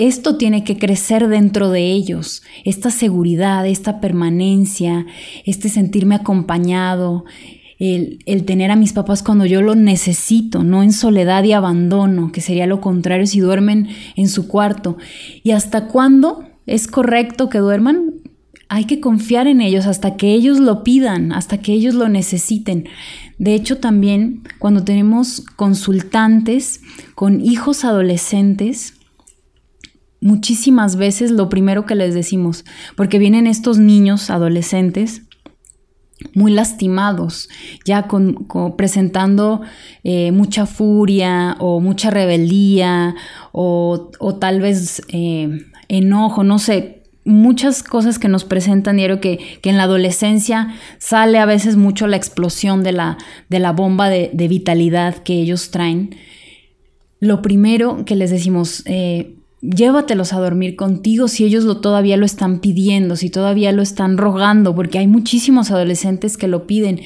esto 0.00 0.36
tiene 0.36 0.64
que 0.64 0.78
crecer 0.78 1.28
dentro 1.28 1.70
de 1.70 1.92
ellos, 1.92 2.42
esta 2.64 2.90
seguridad, 2.90 3.66
esta 3.66 4.00
permanencia, 4.00 5.06
este 5.44 5.68
sentirme 5.68 6.14
acompañado, 6.14 7.26
el, 7.78 8.44
tener 8.44 8.70
a 8.70 8.76
mis 8.76 8.94
papás 8.94 9.22
cuando 9.22 9.44
yo 9.44 9.60
lo 9.60 9.74
necesito, 9.74 10.64
no 10.64 10.82
en 10.82 10.92
soledad 10.92 11.44
y 11.44 11.52
abandono, 11.52 12.32
que 12.32 12.40
sería 12.40 12.66
lo 12.66 12.80
contrario 12.80 13.26
si 13.26 13.40
duermen 13.40 13.88
en 14.16 14.28
su 14.28 14.48
cuarto. 14.48 14.96
¿Y 15.42 15.50
hasta 15.50 15.86
cuándo 15.86 16.44
es 16.66 16.86
correcto 16.86 17.48
que 17.48 17.58
duerman? 17.58 18.14
Hay 18.68 18.84
que 18.84 19.00
confiar 19.00 19.48
en 19.48 19.60
ellos 19.60 19.86
hasta 19.86 20.16
que 20.16 20.32
ellos 20.32 20.60
lo 20.60 20.82
pidan, 20.82 21.32
hasta 21.32 21.58
que 21.58 21.72
ellos 21.72 21.94
lo 21.94 22.08
necesiten. 22.08 22.86
De 23.38 23.54
hecho, 23.54 23.78
también 23.78 24.44
cuando 24.58 24.84
tenemos 24.84 25.40
consultantes 25.56 26.80
con 27.14 27.40
hijos 27.40 27.84
adolescentes, 27.84 28.94
muchísimas 30.20 30.96
veces 30.96 31.30
lo 31.30 31.48
primero 31.48 31.86
que 31.86 31.94
les 31.94 32.14
decimos, 32.14 32.64
porque 32.96 33.18
vienen 33.18 33.46
estos 33.46 33.78
niños 33.78 34.30
adolescentes 34.30 35.22
muy 36.34 36.52
lastimados, 36.52 37.48
ya 37.84 38.06
con, 38.06 38.46
presentando 38.76 39.62
eh, 40.04 40.32
mucha 40.32 40.66
furia 40.66 41.56
o 41.58 41.80
mucha 41.80 42.10
rebeldía 42.10 43.14
o, 43.52 44.10
tal 44.38 44.60
vez 44.60 45.02
eh, 45.08 45.66
enojo, 45.88 46.44
no 46.44 46.58
sé, 46.58 47.00
muchas 47.24 47.82
cosas 47.82 48.18
que 48.18 48.28
nos 48.28 48.44
presentan 48.44 48.96
diario 48.96 49.20
que, 49.20 49.38
que, 49.62 49.70
en 49.70 49.76
la 49.76 49.84
adolescencia 49.84 50.74
sale 50.98 51.38
a 51.38 51.46
veces 51.46 51.76
mucho 51.76 52.06
la 52.06 52.16
explosión 52.16 52.82
de 52.82 52.92
la, 52.92 53.18
de 53.48 53.58
la 53.58 53.72
bomba 53.72 54.08
de, 54.08 54.30
vitalidad 54.48 55.16
que 55.16 55.34
ellos 55.34 55.70
traen. 55.70 56.16
Lo 57.20 57.42
primero 57.42 58.04
que 58.04 58.16
les 58.16 58.30
decimos, 58.30 58.82
eh, 58.86 59.36
llévatelos 59.60 60.32
a 60.32 60.40
dormir 60.40 60.76
contigo 60.76 61.28
si 61.28 61.44
ellos 61.44 61.64
lo 61.64 61.78
todavía 61.78 62.16
lo 62.16 62.24
están 62.24 62.60
pidiendo, 62.60 63.16
si 63.16 63.30
todavía 63.30 63.72
lo 63.72 63.82
están 63.82 64.18
rogando, 64.18 64.74
porque 64.74 64.98
hay 64.98 65.06
muchísimos 65.06 65.70
adolescentes 65.70 66.36
que 66.36 66.48
lo 66.48 66.66
piden. 66.66 67.00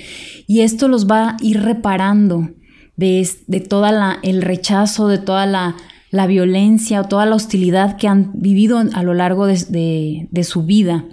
Y 0.47 0.61
esto 0.61 0.89
los 0.89 1.09
va 1.11 1.31
a 1.31 1.37
ir 1.41 1.63
reparando 1.63 2.51
de, 2.97 3.29
de 3.47 3.61
todo 3.61 3.87
el 4.23 4.43
rechazo, 4.43 5.09
de 5.09 5.19
toda 5.19 5.47
la, 5.47 5.77
la, 6.11 6.27
violencia 6.27 7.01
o 7.01 7.05
toda 7.05 7.27
la 7.27 7.35
hostilidad 7.35 7.97
que 7.97 8.09
han 8.09 8.31
vivido 8.35 8.79
a 8.79 9.03
lo 9.03 9.15
largo 9.15 9.47
de, 9.47 10.29
de 10.31 10.45
su 10.45 10.63
vida 10.63 11.05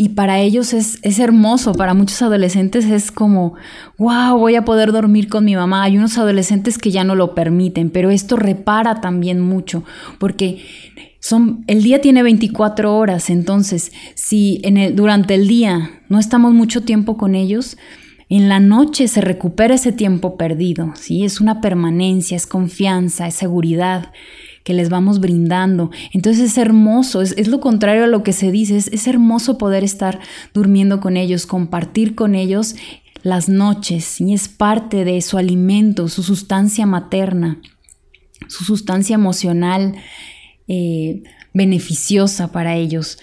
y 0.00 0.08
para 0.08 0.40
ellos 0.40 0.72
es, 0.72 0.98
es, 1.02 1.18
hermoso, 1.18 1.74
para 1.74 1.92
muchos 1.92 2.22
adolescentes 2.22 2.86
es 2.86 3.12
como, 3.12 3.52
wow, 3.98 4.38
voy 4.38 4.54
a 4.54 4.64
poder 4.64 4.92
dormir 4.92 5.28
con 5.28 5.44
mi 5.44 5.54
mamá. 5.54 5.82
Hay 5.82 5.98
unos 5.98 6.16
adolescentes 6.16 6.78
que 6.78 6.90
ya 6.90 7.04
no 7.04 7.14
lo 7.14 7.34
permiten, 7.34 7.90
pero 7.90 8.08
esto 8.08 8.36
repara 8.36 9.02
también 9.02 9.40
mucho, 9.40 9.84
porque 10.18 10.64
son, 11.18 11.64
el 11.66 11.82
día 11.82 12.00
tiene 12.00 12.22
24 12.22 12.96
horas, 12.96 13.28
entonces 13.28 13.92
si 14.14 14.62
en 14.64 14.78
el, 14.78 14.96
durante 14.96 15.34
el 15.34 15.46
día 15.46 16.00
no 16.08 16.18
estamos 16.18 16.54
mucho 16.54 16.82
tiempo 16.82 17.18
con 17.18 17.34
ellos, 17.34 17.76
en 18.30 18.48
la 18.48 18.58
noche 18.58 19.06
se 19.06 19.20
recupera 19.20 19.74
ese 19.74 19.92
tiempo 19.92 20.38
perdido, 20.38 20.94
¿sí? 20.94 21.24
Es 21.24 21.42
una 21.42 21.60
permanencia, 21.60 22.38
es 22.38 22.46
confianza, 22.46 23.26
es 23.26 23.34
seguridad 23.34 24.12
que 24.64 24.74
les 24.74 24.88
vamos 24.88 25.20
brindando. 25.20 25.90
Entonces 26.12 26.50
es 26.50 26.58
hermoso, 26.58 27.22
es, 27.22 27.48
lo 27.48 27.60
contrario 27.60 28.04
a 28.04 28.08
lo 28.08 28.22
que 28.22 28.32
se 28.32 28.50
dice, 28.50 28.76
es, 28.76 29.06
hermoso 29.06 29.58
poder 29.58 29.84
estar 29.84 30.20
durmiendo 30.54 31.00
con 31.00 31.16
ellos, 31.16 31.46
compartir 31.46 32.14
con 32.14 32.34
ellos 32.34 32.76
las 33.22 33.48
noches, 33.48 34.20
y 34.20 34.32
es 34.32 34.48
parte 34.48 35.04
de 35.04 35.20
su 35.20 35.36
alimento, 35.36 36.08
su 36.08 36.22
sustancia 36.22 36.86
materna, 36.86 37.58
su 38.48 38.64
sustancia 38.64 39.14
emocional 39.14 39.96
eh, 40.72 41.24
beneficiosa 41.52 42.52
para 42.52 42.76
ellos. 42.76 43.18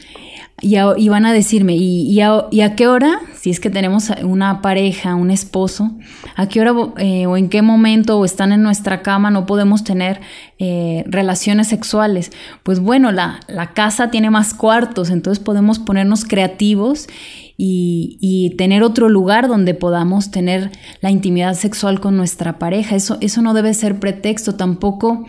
Y, 0.60 1.08
van 1.08 1.26
a 1.26 1.32
decirme, 1.32 1.78
¿y, 1.78 2.20
a, 2.20 2.76
qué 2.76 2.88
hora? 2.88 3.22
Si 3.36 3.52
es 3.52 3.62
que 3.62 3.70
tenemos 3.70 4.10
una 4.22 4.62
pareja, 4.62 5.16
un 5.16 5.32
esposo, 5.32 5.92
¿a 6.36 6.50
qué 6.50 6.60
hora 6.60 6.74
eh, 6.98 7.26
o 7.26 7.38
en 7.38 7.48
qué 7.48 7.62
momento 7.62 8.20
o 8.20 8.26
están 8.26 8.52
en 8.52 8.64
nuestra 8.64 9.02
cama 9.02 9.30
no 9.30 9.46
podemos 9.46 9.86
tener 9.86 10.20
eh, 10.60 11.06
relaciones 11.08 11.68
sexuales? 11.68 12.34
Pues 12.64 12.82
bueno, 12.82 13.14
la, 13.14 13.40
la, 13.48 13.74
casa 13.74 14.12
tiene 14.12 14.30
más 14.30 14.54
cuartos, 14.54 15.10
entonces 15.10 15.42
podemos 15.42 15.80
ponernos 15.80 16.26
creativos 16.26 17.08
y, 17.56 18.18
y, 18.20 18.58
tener 18.58 18.84
otro 18.84 19.08
lugar 19.08 19.48
donde 19.48 19.74
podamos 19.74 20.32
tener 20.32 20.72
la 21.00 21.12
intimidad 21.12 21.54
sexual 21.54 22.02
con 22.02 22.18
nuestra 22.18 22.60
pareja. 22.60 22.98
Eso, 22.98 23.18
eso 23.22 23.42
no 23.42 23.54
debe 23.54 23.74
ser 23.74 24.00
pretexto 24.00 24.56
tampoco 24.56 25.26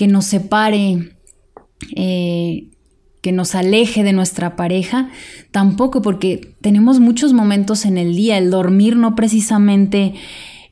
que 0.00 0.06
nos 0.06 0.24
separe. 0.24 1.10
Eh, 1.96 2.66
que 3.20 3.32
nos 3.32 3.54
aleje 3.54 4.02
de 4.02 4.12
nuestra 4.12 4.56
pareja, 4.56 5.10
tampoco 5.50 6.00
porque 6.00 6.54
tenemos 6.62 7.00
muchos 7.00 7.32
momentos 7.34 7.84
en 7.84 7.98
el 7.98 8.16
día, 8.16 8.38
el 8.38 8.50
dormir 8.50 8.96
no 8.96 9.14
precisamente 9.14 10.14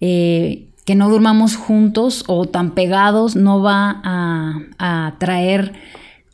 eh, 0.01 0.65
que 0.87 0.95
no 0.95 1.11
durmamos 1.11 1.57
juntos 1.57 2.25
o 2.27 2.47
tan 2.47 2.71
pegados 2.71 3.37
no 3.37 3.61
va 3.61 4.01
a, 4.03 4.61
a 4.79 5.15
traer 5.19 5.75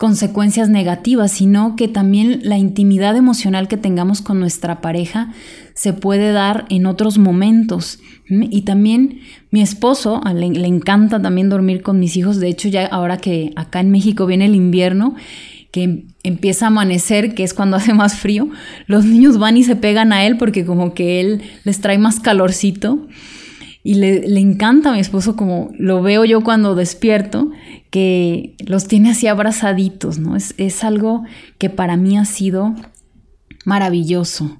consecuencias 0.04 0.68
negativas, 0.68 1.32
sino 1.32 1.76
que 1.76 1.88
también 1.88 2.40
la 2.42 2.58
intimidad 2.58 3.16
emocional 3.16 3.68
que 3.68 3.78
tengamos 3.78 4.20
con 4.20 4.38
nuestra 4.38 4.82
pareja 4.82 5.32
se 5.72 5.94
puede 5.94 6.30
dar 6.30 6.66
en 6.68 6.84
otros 6.84 7.16
momentos. 7.16 8.00
Y 8.28 8.62
también 8.66 9.20
mi 9.50 9.62
esposo, 9.62 10.20
le, 10.34 10.50
le, 10.50 10.66
encanta 10.66 11.22
también 11.22 11.48
dormir 11.48 11.80
con 11.80 12.00
mis 12.00 12.18
hijos, 12.18 12.38
de 12.38 12.48
hecho 12.48 12.68
ya 12.68 12.84
ahora 12.84 13.16
que 13.16 13.52
acá 13.56 13.80
en 13.80 13.90
México 13.90 14.26
viene 14.26 14.44
el 14.44 14.54
invierno, 14.54 15.14
que 15.70 16.04
empieza 16.22 16.66
a 16.66 16.68
amanecer, 16.68 17.34
que 17.34 17.42
es 17.42 17.54
cuando 17.54 17.76
hace 17.78 17.94
más 17.94 18.14
frío, 18.14 18.50
los 18.86 19.06
niños 19.06 19.38
van 19.38 19.56
y 19.56 19.64
se 19.64 19.74
pegan 19.74 20.12
a 20.12 20.26
él 20.26 20.36
porque 20.36 20.66
como 20.66 20.92
que 20.92 21.18
él 21.22 21.40
les 21.64 21.80
trae 21.80 21.96
más 21.96 22.20
calorcito. 22.20 23.08
Y 23.86 23.96
le, 23.96 24.40
encanta 24.40 24.88
a 24.88 24.92
mi 24.94 25.00
esposo 25.00 25.36
como 25.36 25.70
lo 25.78 26.00
veo 26.00 26.24
yo 26.24 26.42
cuando 26.42 26.74
despierto, 26.74 27.50
que 27.90 28.56
los 28.66 28.88
tiene 28.88 29.10
así 29.10 29.26
abrazaditos, 29.26 30.18
¿no? 30.18 30.36
Es, 30.36 30.54
es 30.56 30.82
algo 30.82 31.24
que 31.58 31.68
para 31.68 31.98
mí 31.98 32.16
ha 32.16 32.24
sido 32.24 32.74
maravilloso. 33.66 34.58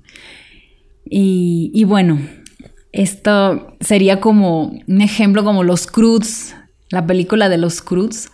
Y, 1.07 1.71
y 1.73 1.85
bueno, 1.85 2.19
esto 2.93 3.77
sería 3.81 4.21
como 4.21 4.79
un 4.87 5.01
ejemplo 5.01 5.43
como 5.43 5.65
los 5.65 5.87
Cruz, 5.87 6.55
la 6.91 7.07
película 7.07 7.49
de 7.49 7.57
los 7.57 7.81
Cruz, 7.81 8.29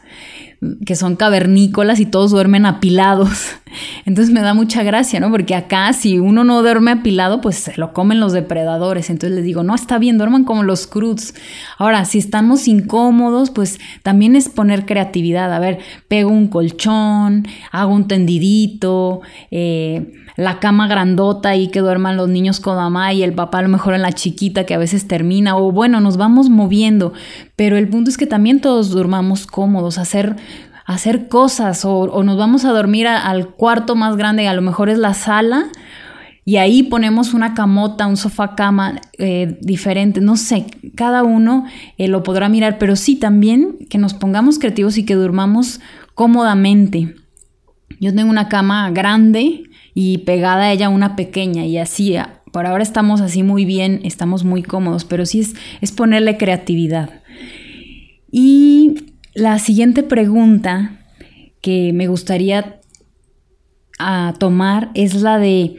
que 0.85 0.97
son 0.97 1.15
cavernícolas 1.17 2.01
y 2.01 2.07
todos 2.07 2.33
duermen 2.33 2.67
apilados. 2.67 3.31
Entonces 4.05 4.33
me 4.33 4.41
da 4.41 4.55
mucha 4.55 4.83
gracia, 4.83 5.21
¿no? 5.21 5.31
Porque 5.31 5.55
acá 5.55 5.93
si 5.93 6.19
uno 6.19 6.45
no 6.45 6.63
duerme 6.63 6.91
apilado, 6.91 7.41
pues 7.41 7.57
se 7.57 7.77
lo 7.77 7.93
comen 7.93 8.21
los 8.21 8.33
depredadores. 8.33 9.11
Entonces 9.11 9.37
les 9.37 9.45
digo, 9.45 9.63
no, 9.63 9.75
está 9.75 9.99
bien, 9.99 10.19
duerman 10.19 10.45
como 10.45 10.63
los 10.63 10.87
cruz. 10.87 11.35
Ahora, 11.79 12.05
si 12.05 12.19
estamos 12.19 12.69
incómodos, 12.69 13.51
pues 13.51 13.79
también 14.03 14.37
es 14.37 14.49
poner 14.49 14.87
creatividad. 14.87 15.53
A 15.53 15.59
ver, 15.59 15.79
pego 16.09 16.31
un 16.31 16.49
colchón, 16.49 17.47
hago 17.73 17.95
un 17.95 18.09
tendidito, 18.09 19.21
eh, 19.51 20.13
la 20.37 20.59
cama 20.59 20.89
grandota 20.89 21.55
y 21.55 21.69
que 21.69 21.81
duerman 21.81 22.17
los 22.17 22.29
niños 22.29 22.61
con 22.61 22.77
mamá 22.77 23.13
y 23.13 23.23
el 23.23 23.35
papá 23.35 23.59
a 23.59 23.63
lo 23.63 23.69
mejor 23.69 23.95
en 23.95 24.03
la 24.03 24.13
chiquita 24.13 24.65
que 24.65 24.75
a 24.75 24.79
veces 24.79 25.07
termina, 25.07 25.57
o 25.57 25.71
bueno, 25.71 26.01
nos 26.01 26.17
vamos 26.17 26.49
moviendo, 26.49 27.13
pero 27.57 27.77
el 27.77 27.89
punto 27.89 28.11
es 28.11 28.17
que 28.17 28.27
también 28.27 28.61
todos 28.61 28.89
durmamos 28.89 29.47
cómodos, 29.47 29.99
hacer 29.99 30.37
hacer 30.91 31.29
cosas 31.29 31.85
o, 31.85 32.23
nos 32.25 32.37
vamos 32.37 32.65
a 32.65 32.73
dormir 32.73 33.07
al 33.07 33.49
cuarto 33.51 33.95
más 33.95 34.17
grande, 34.17 34.49
a 34.49 34.55
lo 34.55 34.63
mejor 34.63 34.89
es 34.89 34.99
la 34.99 35.15
sala, 35.15 35.69
y 36.45 36.57
ahí 36.57 36.83
ponemos 36.83 37.33
una 37.33 37.55
camota, 37.55 38.09
un 38.09 38.17
sofá 38.17 38.57
cama 38.57 39.01
eh, 39.19 39.59
diferente, 39.61 40.21
no 40.21 40.37
sé, 40.37 40.67
cada 40.97 41.23
uno 41.23 41.65
eh, 41.97 42.09
lo 42.09 42.25
podrá 42.25 42.49
mirar, 42.49 42.79
pero 42.79 42.97
sí 42.97 43.15
también 43.15 43.79
que 43.89 43.99
nos 43.99 44.15
pongamos 44.15 44.59
creativos 44.59 44.99
y 44.99 45.05
que 45.05 45.15
durmamos 45.15 45.81
cómodamente. 46.15 47.15
Yo 48.01 48.13
tengo 48.13 48.31
una 48.31 48.49
cama 48.49 48.91
grande 48.91 49.65
y 49.95 50.19
pegada 50.19 50.65
a 50.65 50.73
ella 50.73 50.89
una 50.89 51.15
pequeña 51.15 51.67
y 51.67 51.79
así. 51.79 52.17
Por 52.51 52.67
ahora 52.67 52.83
estamos 52.83 53.21
así 53.21 53.45
muy 53.45 53.65
bien, 53.65 54.01
estamos 54.03 54.43
muy 54.43 54.63
cómodos, 54.63 55.05
pero 55.05 55.27
sí 55.27 55.41
es, 55.41 55.55
es 55.81 55.93
ponerle 55.93 56.37
creatividad. 56.37 57.23
Y 58.33 59.10
la 59.41 59.59
siguiente 59.59 60.03
pregunta 60.03 60.99
que 61.63 61.95
me 61.95 62.09
gustaría 62.09 62.79
a 63.99 64.35
tomar 64.39 64.91
es 64.95 65.15
la 65.15 65.39
de 65.39 65.77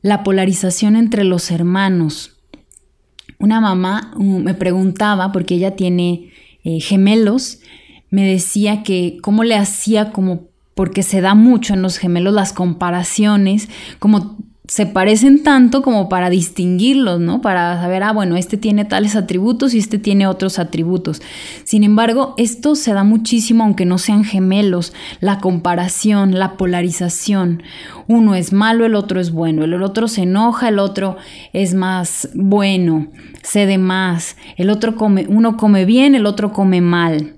la 0.00 0.22
polarización 0.22 0.96
entre 0.96 1.24
los 1.24 1.50
hermanos. 1.50 2.38
Una 3.38 3.60
mamá 3.60 4.14
uh, 4.16 4.38
me 4.40 4.54
preguntaba, 4.54 5.32
porque 5.32 5.56
ella 5.56 5.76
tiene 5.76 6.30
eh, 6.64 6.80
gemelos, 6.80 7.60
me 8.08 8.26
decía 8.26 8.82
que 8.82 9.18
cómo 9.20 9.44
le 9.44 9.56
hacía 9.56 10.10
como, 10.10 10.48
porque 10.74 11.02
se 11.02 11.20
da 11.20 11.34
mucho 11.34 11.74
en 11.74 11.82
los 11.82 11.98
gemelos 11.98 12.32
las 12.32 12.54
comparaciones, 12.54 13.68
como 13.98 14.38
se 14.66 14.86
parecen 14.86 15.42
tanto 15.42 15.82
como 15.82 16.08
para 16.08 16.30
distinguirlos, 16.30 17.20
¿no? 17.20 17.42
Para 17.42 17.78
saber, 17.82 18.02
ah, 18.02 18.12
bueno, 18.12 18.36
este 18.36 18.56
tiene 18.56 18.86
tales 18.86 19.14
atributos 19.14 19.74
y 19.74 19.78
este 19.78 19.98
tiene 19.98 20.26
otros 20.26 20.58
atributos. 20.58 21.20
Sin 21.64 21.84
embargo, 21.84 22.34
esto 22.38 22.74
se 22.74 22.94
da 22.94 23.04
muchísimo 23.04 23.64
aunque 23.64 23.84
no 23.84 23.98
sean 23.98 24.24
gemelos, 24.24 24.94
la 25.20 25.38
comparación, 25.38 26.38
la 26.38 26.56
polarización. 26.56 27.62
Uno 28.08 28.34
es 28.34 28.54
malo, 28.54 28.86
el 28.86 28.94
otro 28.94 29.20
es 29.20 29.32
bueno, 29.32 29.64
el 29.64 29.82
otro 29.82 30.08
se 30.08 30.22
enoja, 30.22 30.68
el 30.68 30.78
otro 30.78 31.18
es 31.52 31.74
más 31.74 32.30
bueno, 32.34 33.08
cede 33.42 33.76
más, 33.76 34.38
el 34.56 34.70
otro 34.70 34.96
come, 34.96 35.26
uno 35.28 35.58
come 35.58 35.84
bien, 35.84 36.14
el 36.14 36.24
otro 36.24 36.54
come 36.54 36.80
mal. 36.80 37.34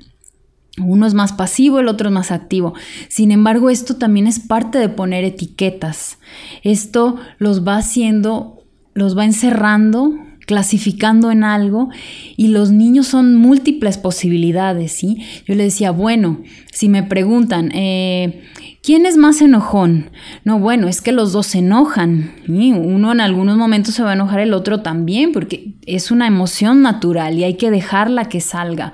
Uno 0.78 1.06
es 1.06 1.14
más 1.14 1.33
pasivo, 1.33 1.78
el 1.78 1.88
otro 1.88 2.09
es 2.09 2.14
más 2.14 2.30
activo. 2.30 2.75
Sin 3.09 3.30
embargo, 3.30 3.71
esto 3.71 3.97
también 3.97 4.26
es 4.26 4.40
parte 4.40 4.78
de 4.78 4.88
poner 4.88 5.25
etiquetas. 5.25 6.18
Esto 6.62 7.16
los 7.38 7.66
va 7.66 7.76
haciendo, 7.78 8.62
los 8.95 9.16
va 9.16 9.25
encerrando, 9.25 10.14
clasificando 10.47 11.30
en 11.30 11.45
algo 11.45 11.90
y 12.37 12.49
los 12.49 12.71
niños 12.71 13.09
son 13.09 13.35
múltiples 13.35 13.99
posibilidades, 13.99 14.92
¿sí? 14.92 15.18
Yo 15.45 15.54
le 15.54 15.64
decía, 15.64 15.90
bueno, 15.90 16.40
si 16.73 16.88
me 16.88 17.02
preguntan, 17.02 17.73
eh, 17.75 18.45
¿quién 18.83 19.06
es 19.06 19.16
más 19.16 19.42
enojón? 19.42 20.11
No, 20.45 20.61
bueno, 20.61 20.87
es 20.87 21.00
que 21.00 21.11
los 21.11 21.33
dos 21.33 21.49
se 21.49 21.59
enojan. 21.59 22.33
Uno 22.49 23.12
en 23.12 23.21
algunos 23.21 23.56
momentos 23.56 23.95
se 23.95 24.04
va 24.04 24.11
a 24.11 24.14
enojar, 24.14 24.38
el 24.38 24.54
otro 24.54 24.83
también, 24.83 25.33
porque 25.33 25.75
es 25.85 26.12
una 26.12 26.28
emoción 26.28 26.80
natural 26.80 27.37
y 27.37 27.45
hay 27.45 27.54
que 27.54 27.73
dejarla 27.73 28.28
que 28.28 28.40
salga. 28.40 28.92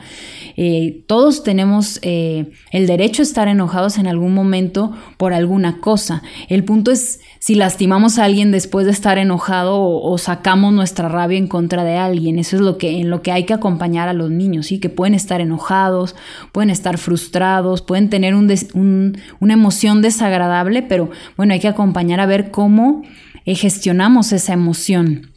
Eh, 0.57 1.05
todos 1.07 1.43
tenemos 1.43 1.99
eh, 2.03 2.53
el 2.71 2.87
derecho 2.87 3.23
a 3.23 3.25
estar 3.25 3.49
enojados 3.49 3.99
en 3.99 4.07
algún 4.07 4.35
momento 4.35 4.93
por 5.17 5.33
alguna 5.33 5.81
cosa. 5.81 6.23
El 6.49 6.65
punto 6.65 6.91
es 6.91 7.21
si 7.39 7.55
lastimamos 7.55 8.19
a 8.19 8.25
alguien 8.25 8.53
después 8.53 8.87
de 8.87 8.93
estar 8.93 9.19
enojado 9.19 9.81
o, 9.81 10.17
sacamos 10.19 10.73
nuestra 10.73 11.09
rabia 11.09 11.39
en 11.39 11.49
contra 11.49 11.83
de 11.83 11.97
alguien. 11.97 12.39
Eso 12.39 12.57
es 12.57 12.63
lo 12.63 12.79
que, 12.79 13.01
en 13.01 13.11
lo 13.11 13.23
que 13.23 13.33
hay 13.33 13.45
que 13.45 13.55
acompañar 13.55 14.09
a 14.09 14.13
los 14.13 14.31
niños, 14.31 14.67
¿sí? 14.67 14.79
que 14.79 14.89
pueden 14.89 15.15
estar 15.15 15.41
enojados, 15.41 16.15
pueden 16.53 16.71
estar 16.71 16.99
frustrados, 16.99 17.83
pueden 17.83 18.11
tener 18.11 18.35
una 18.35 19.53
emoción 19.53 20.03
desagradable, 20.03 20.83
pero 20.83 21.11
bueno, 21.37 21.55
hay 21.55 21.61
que 21.61 21.69
acompañar 21.69 22.21
a 22.21 22.27
ver 22.27 22.51
cómo 22.51 23.03
eh, 23.45 23.55
gestionamos 23.55 24.33
esa 24.33 24.53
emoción. 24.53 25.33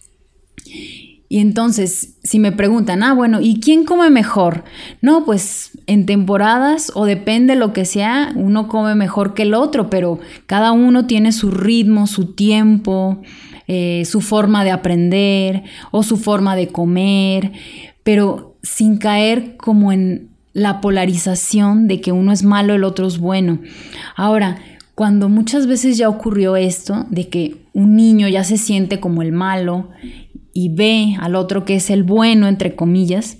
Y 1.35 1.39
entonces, 1.39 2.15
si 2.23 2.39
me 2.39 2.53
preguntan, 2.53 3.03
ah, 3.03 3.13
bueno, 3.13 3.41
¿y 3.41 3.59
quién 3.59 3.83
come 3.83 4.09
mejor? 4.09 4.63
No, 5.01 5.25
pues 5.25 5.71
en 5.85 6.05
temporadas 6.05 6.93
o 6.95 7.03
depende 7.03 7.57
lo 7.57 7.73
que 7.73 7.83
sea, 7.83 8.31
uno 8.37 8.69
come 8.69 8.95
mejor 8.95 9.33
que 9.33 9.41
el 9.41 9.53
otro, 9.53 9.89
pero 9.89 10.17
cada 10.45 10.71
uno 10.71 11.07
tiene 11.07 11.33
su 11.33 11.51
ritmo, 11.51 12.07
su 12.07 12.35
tiempo, 12.35 13.21
eh, 13.67 14.03
su 14.05 14.21
forma 14.21 14.63
de 14.63 14.71
aprender 14.71 15.63
o 15.91 16.03
su 16.03 16.15
forma 16.15 16.55
de 16.55 16.69
comer, 16.69 17.51
pero 18.03 18.55
sin 18.63 18.95
caer 18.95 19.57
como 19.57 19.91
en 19.91 20.29
la 20.53 20.79
polarización 20.79 21.89
de 21.89 21.99
que 21.99 22.13
uno 22.13 22.31
es 22.31 22.43
malo, 22.43 22.75
el 22.75 22.85
otro 22.85 23.07
es 23.07 23.19
bueno. 23.19 23.59
Ahora, 24.15 24.55
cuando 24.95 25.27
muchas 25.27 25.67
veces 25.67 25.97
ya 25.97 26.07
ocurrió 26.07 26.55
esto, 26.55 27.05
de 27.09 27.27
que 27.27 27.57
un 27.73 27.97
niño 27.97 28.29
ya 28.29 28.45
se 28.45 28.55
siente 28.55 29.01
como 29.01 29.21
el 29.21 29.33
malo 29.33 29.89
y 30.57 30.69
ve 30.69 31.17
al 31.19 31.35
otro 31.35 31.65
que 31.65 31.75
es 31.75 31.89
el 31.89 32.03
bueno, 32.03 32.47
entre 32.47 32.75
comillas, 32.75 33.39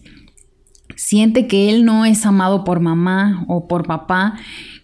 siente 0.98 1.48
que 1.48 1.70
él 1.70 1.86
no 1.86 2.04
es 2.04 2.26
amado 2.26 2.66
por 2.66 2.82
mamá 2.82 3.46
o 3.48 3.70
por 3.70 3.88
papá, 3.88 4.36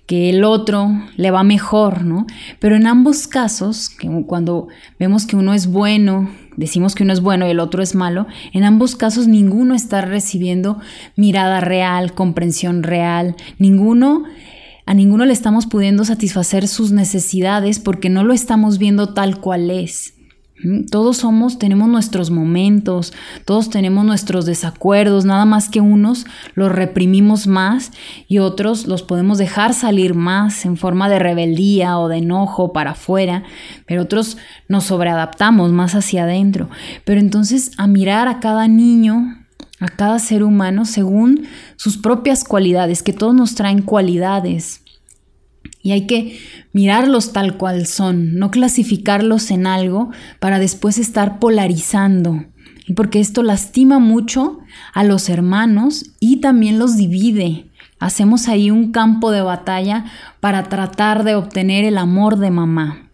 que 0.05 0.29
el 0.29 0.45
otro 0.45 0.89
le 1.17 1.29
va 1.29 1.43
mejor, 1.43 2.05
¿no? 2.05 2.25
Pero 2.59 2.77
en 2.77 2.87
ambos 2.87 3.27
casos, 3.27 3.89
que 3.89 4.09
cuando 4.25 4.69
vemos 4.97 5.25
que 5.25 5.35
uno 5.35 5.53
es 5.53 5.67
bueno, 5.67 6.31
decimos 6.55 6.95
que 6.95 7.03
uno 7.03 7.11
es 7.11 7.19
bueno 7.19 7.45
y 7.45 7.49
el 7.49 7.59
otro 7.59 7.83
es 7.83 7.95
malo, 7.95 8.27
en 8.53 8.63
ambos 8.63 8.95
casos 8.95 9.27
ninguno 9.27 9.75
está 9.75 9.99
recibiendo 9.99 10.79
mirada 11.17 11.59
real, 11.59 12.13
comprensión 12.13 12.81
real, 12.81 13.35
ninguno 13.59 14.23
a 14.85 14.93
ninguno 14.93 15.25
le 15.25 15.33
estamos 15.33 15.67
pudiendo 15.67 16.05
satisfacer 16.05 16.69
sus 16.69 16.93
necesidades 16.93 17.79
porque 17.79 18.09
no 18.09 18.23
lo 18.23 18.33
estamos 18.33 18.77
viendo 18.77 19.13
tal 19.13 19.39
cual 19.41 19.69
es. 19.69 20.15
Todos 20.91 21.17
somos, 21.17 21.57
tenemos 21.57 21.89
nuestros 21.89 22.29
momentos, 22.29 23.13
todos 23.45 23.69
tenemos 23.69 24.05
nuestros 24.05 24.45
desacuerdos, 24.45 25.25
nada 25.25 25.45
más 25.45 25.69
que 25.69 25.81
unos 25.81 26.25
los 26.53 26.71
reprimimos 26.71 27.47
más 27.47 27.91
y 28.27 28.39
otros 28.39 28.85
los 28.85 29.01
podemos 29.01 29.37
dejar 29.37 29.73
salir 29.73 30.13
más 30.13 30.65
en 30.65 30.77
forma 30.77 31.09
de 31.09 31.19
rebeldía 31.19 31.97
o 31.97 32.07
de 32.07 32.17
enojo 32.17 32.73
para 32.73 32.91
afuera, 32.91 33.43
pero 33.87 34.03
otros 34.03 34.37
nos 34.67 34.83
sobreadaptamos 34.85 35.71
más 35.71 35.95
hacia 35.95 36.23
adentro. 36.23 36.69
Pero 37.05 37.19
entonces 37.19 37.71
a 37.77 37.87
mirar 37.87 38.27
a 38.27 38.39
cada 38.39 38.67
niño, 38.67 39.37
a 39.79 39.87
cada 39.87 40.19
ser 40.19 40.43
humano 40.43 40.85
según 40.85 41.47
sus 41.75 41.97
propias 41.97 42.43
cualidades, 42.43 43.01
que 43.01 43.13
todos 43.13 43.33
nos 43.33 43.55
traen 43.55 43.81
cualidades, 43.81 44.80
y 45.83 45.91
hay 45.91 46.05
que 46.07 46.39
mirarlos 46.73 47.33
tal 47.33 47.57
cual 47.57 47.85
son, 47.87 48.35
no 48.35 48.51
clasificarlos 48.51 49.51
en 49.51 49.67
algo 49.67 50.11
para 50.39 50.59
después 50.59 50.97
estar 50.97 51.39
polarizando. 51.39 52.45
Y 52.87 52.93
porque 52.93 53.19
esto 53.19 53.43
lastima 53.43 53.99
mucho 53.99 54.59
a 54.93 55.03
los 55.03 55.29
hermanos 55.29 56.11
y 56.19 56.37
también 56.41 56.79
los 56.79 56.97
divide. 56.97 57.71
Hacemos 57.99 58.47
ahí 58.47 58.71
un 58.71 58.91
campo 58.91 59.31
de 59.31 59.41
batalla 59.41 60.05
para 60.39 60.63
tratar 60.63 61.23
de 61.23 61.35
obtener 61.35 61.85
el 61.85 61.97
amor 61.97 62.37
de 62.37 62.51
mamá 62.51 63.11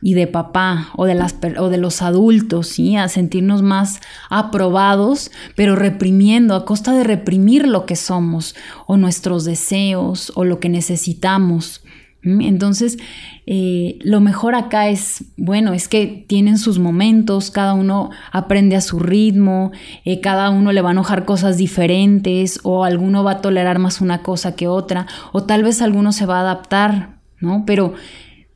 y 0.00 0.14
de 0.14 0.26
papá 0.26 0.88
o 0.96 1.04
de, 1.04 1.14
las, 1.14 1.36
o 1.58 1.68
de 1.68 1.78
los 1.78 2.02
adultos, 2.02 2.68
¿sí? 2.68 2.96
a 2.96 3.08
sentirnos 3.08 3.62
más 3.62 4.00
aprobados, 4.28 5.30
pero 5.54 5.76
reprimiendo, 5.76 6.56
a 6.56 6.64
costa 6.64 6.92
de 6.92 7.04
reprimir 7.04 7.68
lo 7.68 7.86
que 7.86 7.94
somos 7.94 8.56
o 8.86 8.96
nuestros 8.96 9.44
deseos 9.44 10.32
o 10.34 10.44
lo 10.44 10.58
que 10.58 10.68
necesitamos. 10.68 11.82
Entonces, 12.24 12.98
eh, 13.46 13.98
lo 14.02 14.20
mejor 14.20 14.54
acá 14.54 14.88
es, 14.88 15.24
bueno, 15.36 15.72
es 15.72 15.88
que 15.88 16.24
tienen 16.28 16.56
sus 16.56 16.78
momentos, 16.78 17.50
cada 17.50 17.74
uno 17.74 18.10
aprende 18.30 18.76
a 18.76 18.80
su 18.80 19.00
ritmo, 19.00 19.72
eh, 20.04 20.20
cada 20.20 20.50
uno 20.50 20.70
le 20.70 20.82
va 20.82 20.90
a 20.90 20.92
enojar 20.92 21.24
cosas 21.24 21.56
diferentes 21.56 22.60
o 22.62 22.84
alguno 22.84 23.24
va 23.24 23.32
a 23.32 23.40
tolerar 23.40 23.80
más 23.80 24.00
una 24.00 24.22
cosa 24.22 24.54
que 24.54 24.68
otra, 24.68 25.08
o 25.32 25.42
tal 25.42 25.64
vez 25.64 25.82
alguno 25.82 26.12
se 26.12 26.26
va 26.26 26.38
a 26.38 26.42
adaptar, 26.42 27.18
¿no? 27.40 27.64
Pero, 27.66 27.94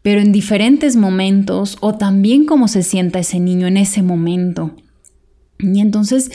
pero 0.03 0.21
en 0.21 0.31
diferentes 0.31 0.95
momentos 0.95 1.77
o 1.81 1.95
también 1.95 2.47
cómo 2.47 2.69
se 2.69 2.85
sienta 2.85 3.19
ese 3.19 3.41
niño 3.41 3.67
en 3.67 3.79
ese 3.79 4.03
momento. 4.03 4.77
Y 5.59 5.81
entonces 5.81 6.31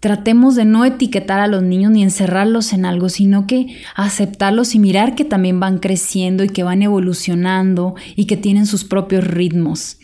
tratemos 0.00 0.54
de 0.54 0.64
no 0.64 0.84
etiquetar 0.86 1.40
a 1.40 1.46
los 1.46 1.62
niños 1.62 1.92
ni 1.92 2.02
encerrarlos 2.02 2.72
en 2.72 2.86
algo, 2.86 3.10
sino 3.10 3.46
que 3.46 3.76
aceptarlos 3.94 4.74
y 4.74 4.78
mirar 4.78 5.14
que 5.14 5.26
también 5.26 5.60
van 5.60 5.78
creciendo 5.78 6.42
y 6.42 6.48
que 6.48 6.62
van 6.62 6.82
evolucionando 6.82 7.94
y 8.16 8.24
que 8.24 8.38
tienen 8.38 8.66
sus 8.66 8.84
propios 8.84 9.24
ritmos. 9.24 9.98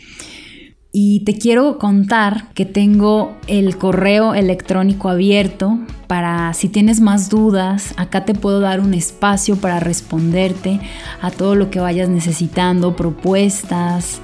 Y 0.93 1.21
te 1.21 1.37
quiero 1.37 1.79
contar 1.79 2.53
que 2.55 2.65
tengo 2.65 3.37
el 3.49 3.77
correo 3.77 4.35
electrónico 4.35 5.11
abierto 5.11 5.79
para 6.07 6.55
si 6.55 6.69
tienes 6.69 7.01
más 7.01 7.29
dudas, 7.29 7.93
acá 7.97 8.25
te 8.25 8.35
puedo 8.35 8.61
dar 8.61 8.81
un 8.81 8.95
espacio 8.95 9.57
para 9.57 9.81
responderte 9.81 10.81
a 11.21 11.31
todo 11.31 11.55
lo 11.55 11.71
que 11.71 11.81
vayas 11.81 12.09
necesitando, 12.09 12.97
propuestas. 12.97 14.21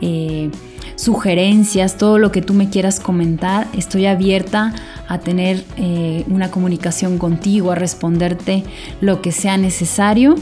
Eh, 0.00 0.50
sugerencias, 0.96 1.96
todo 1.98 2.18
lo 2.18 2.32
que 2.32 2.42
tú 2.42 2.54
me 2.54 2.68
quieras 2.70 2.98
comentar. 3.00 3.68
Estoy 3.74 4.06
abierta 4.06 4.74
a 5.08 5.18
tener 5.18 5.64
eh, 5.76 6.24
una 6.28 6.50
comunicación 6.50 7.18
contigo, 7.18 7.72
a 7.72 7.74
responderte 7.74 8.64
lo 9.00 9.22
que 9.22 9.32
sea 9.32 9.56
necesario. 9.56 10.34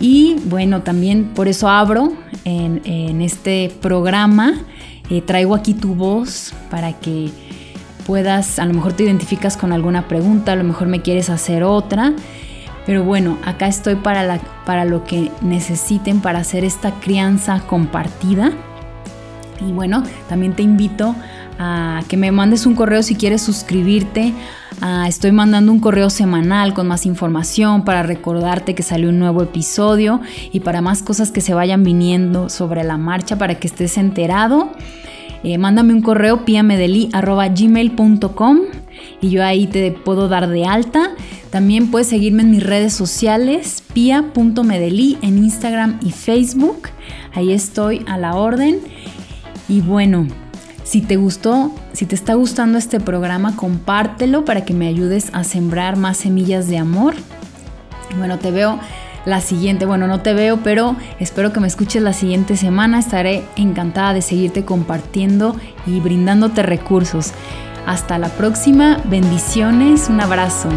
Y 0.00 0.36
bueno, 0.44 0.82
también 0.82 1.32
por 1.34 1.48
eso 1.48 1.68
abro 1.68 2.12
en, 2.44 3.20
este 3.20 3.72
programa, 3.82 4.54
eh, 5.10 5.22
traigo 5.22 5.54
aquí 5.54 5.74
tu 5.74 5.94
voz 5.94 6.54
para 6.70 6.92
que 6.92 7.30
puedas, 8.06 8.58
a 8.58 8.64
lo 8.64 8.74
mejor 8.74 8.92
te 8.92 9.02
identificas 9.02 9.56
con 9.56 9.72
alguna 9.72 10.08
pregunta, 10.08 10.52
a 10.52 10.56
lo 10.56 10.64
mejor 10.64 10.88
me 10.88 11.02
quieres 11.02 11.30
hacer 11.30 11.64
otra. 11.64 12.14
Pero 12.86 13.04
bueno, 13.04 13.36
acá 13.44 13.66
estoy 13.66 13.96
para, 13.96 14.40
para 14.64 14.86
lo 14.86 15.04
que 15.04 15.30
necesiten 15.42 16.20
para 16.20 16.38
hacer 16.38 16.64
esta 16.64 16.92
crianza 17.00 17.60
compartida. 17.66 18.52
Y 19.60 19.72
bueno, 19.72 20.04
también 20.28 20.54
te 20.54 20.62
invito 20.62 21.14
a 21.58 22.02
que 22.08 22.16
me 22.16 22.32
mandes 22.32 22.66
un 22.66 22.74
correo 22.74 23.02
si 23.02 23.14
quieres 23.14 23.42
suscribirte. 23.42 24.32
Ah, 24.80 25.06
estoy 25.08 25.32
mandando 25.32 25.72
un 25.72 25.80
correo 25.80 26.08
semanal 26.08 26.72
con 26.72 26.86
más 26.86 27.04
información 27.04 27.84
para 27.84 28.04
recordarte 28.04 28.74
que 28.74 28.82
salió 28.82 29.08
un 29.08 29.18
nuevo 29.18 29.42
episodio 29.42 30.20
y 30.52 30.60
para 30.60 30.80
más 30.80 31.02
cosas 31.02 31.32
que 31.32 31.40
se 31.40 31.54
vayan 31.54 31.82
viniendo 31.82 32.48
sobre 32.48 32.84
la 32.84 32.96
marcha 32.96 33.36
para 33.36 33.56
que 33.56 33.66
estés 33.66 33.98
enterado. 33.98 34.72
Eh, 35.44 35.56
mándame 35.58 35.94
un 35.94 36.02
correo 36.02 36.44
piamedeli.gmail.com 36.44 38.58
y 39.20 39.30
yo 39.30 39.44
ahí 39.44 39.66
te 39.66 39.92
puedo 39.92 40.28
dar 40.28 40.48
de 40.48 40.64
alta. 40.64 41.10
También 41.50 41.90
puedes 41.90 42.08
seguirme 42.08 42.42
en 42.42 42.50
mis 42.50 42.62
redes 42.62 42.92
sociales, 42.92 43.82
pia.medeli 43.92 45.18
en 45.22 45.38
Instagram 45.38 45.98
y 46.02 46.10
Facebook. 46.10 46.88
Ahí 47.34 47.52
estoy 47.52 48.04
a 48.06 48.18
la 48.18 48.34
orden. 48.34 48.80
Y 49.68 49.80
bueno, 49.80 50.26
si 50.88 51.02
te 51.02 51.16
gustó, 51.16 51.70
si 51.92 52.06
te 52.06 52.14
está 52.14 52.32
gustando 52.32 52.78
este 52.78 52.98
programa, 52.98 53.54
compártelo 53.56 54.46
para 54.46 54.64
que 54.64 54.72
me 54.72 54.88
ayudes 54.88 55.28
a 55.34 55.44
sembrar 55.44 55.98
más 55.98 56.16
semillas 56.16 56.66
de 56.66 56.78
amor. 56.78 57.12
Bueno, 58.16 58.38
te 58.38 58.50
veo 58.50 58.80
la 59.26 59.42
siguiente, 59.42 59.84
bueno, 59.84 60.06
no 60.06 60.22
te 60.22 60.32
veo, 60.32 60.60
pero 60.64 60.96
espero 61.20 61.52
que 61.52 61.60
me 61.60 61.66
escuches 61.66 62.02
la 62.02 62.14
siguiente 62.14 62.56
semana. 62.56 63.00
Estaré 63.00 63.44
encantada 63.56 64.14
de 64.14 64.22
seguirte 64.22 64.64
compartiendo 64.64 65.54
y 65.86 66.00
brindándote 66.00 66.62
recursos. 66.62 67.32
Hasta 67.84 68.16
la 68.16 68.30
próxima, 68.30 68.98
bendiciones, 69.04 70.08
un 70.08 70.22
abrazo. 70.22 70.70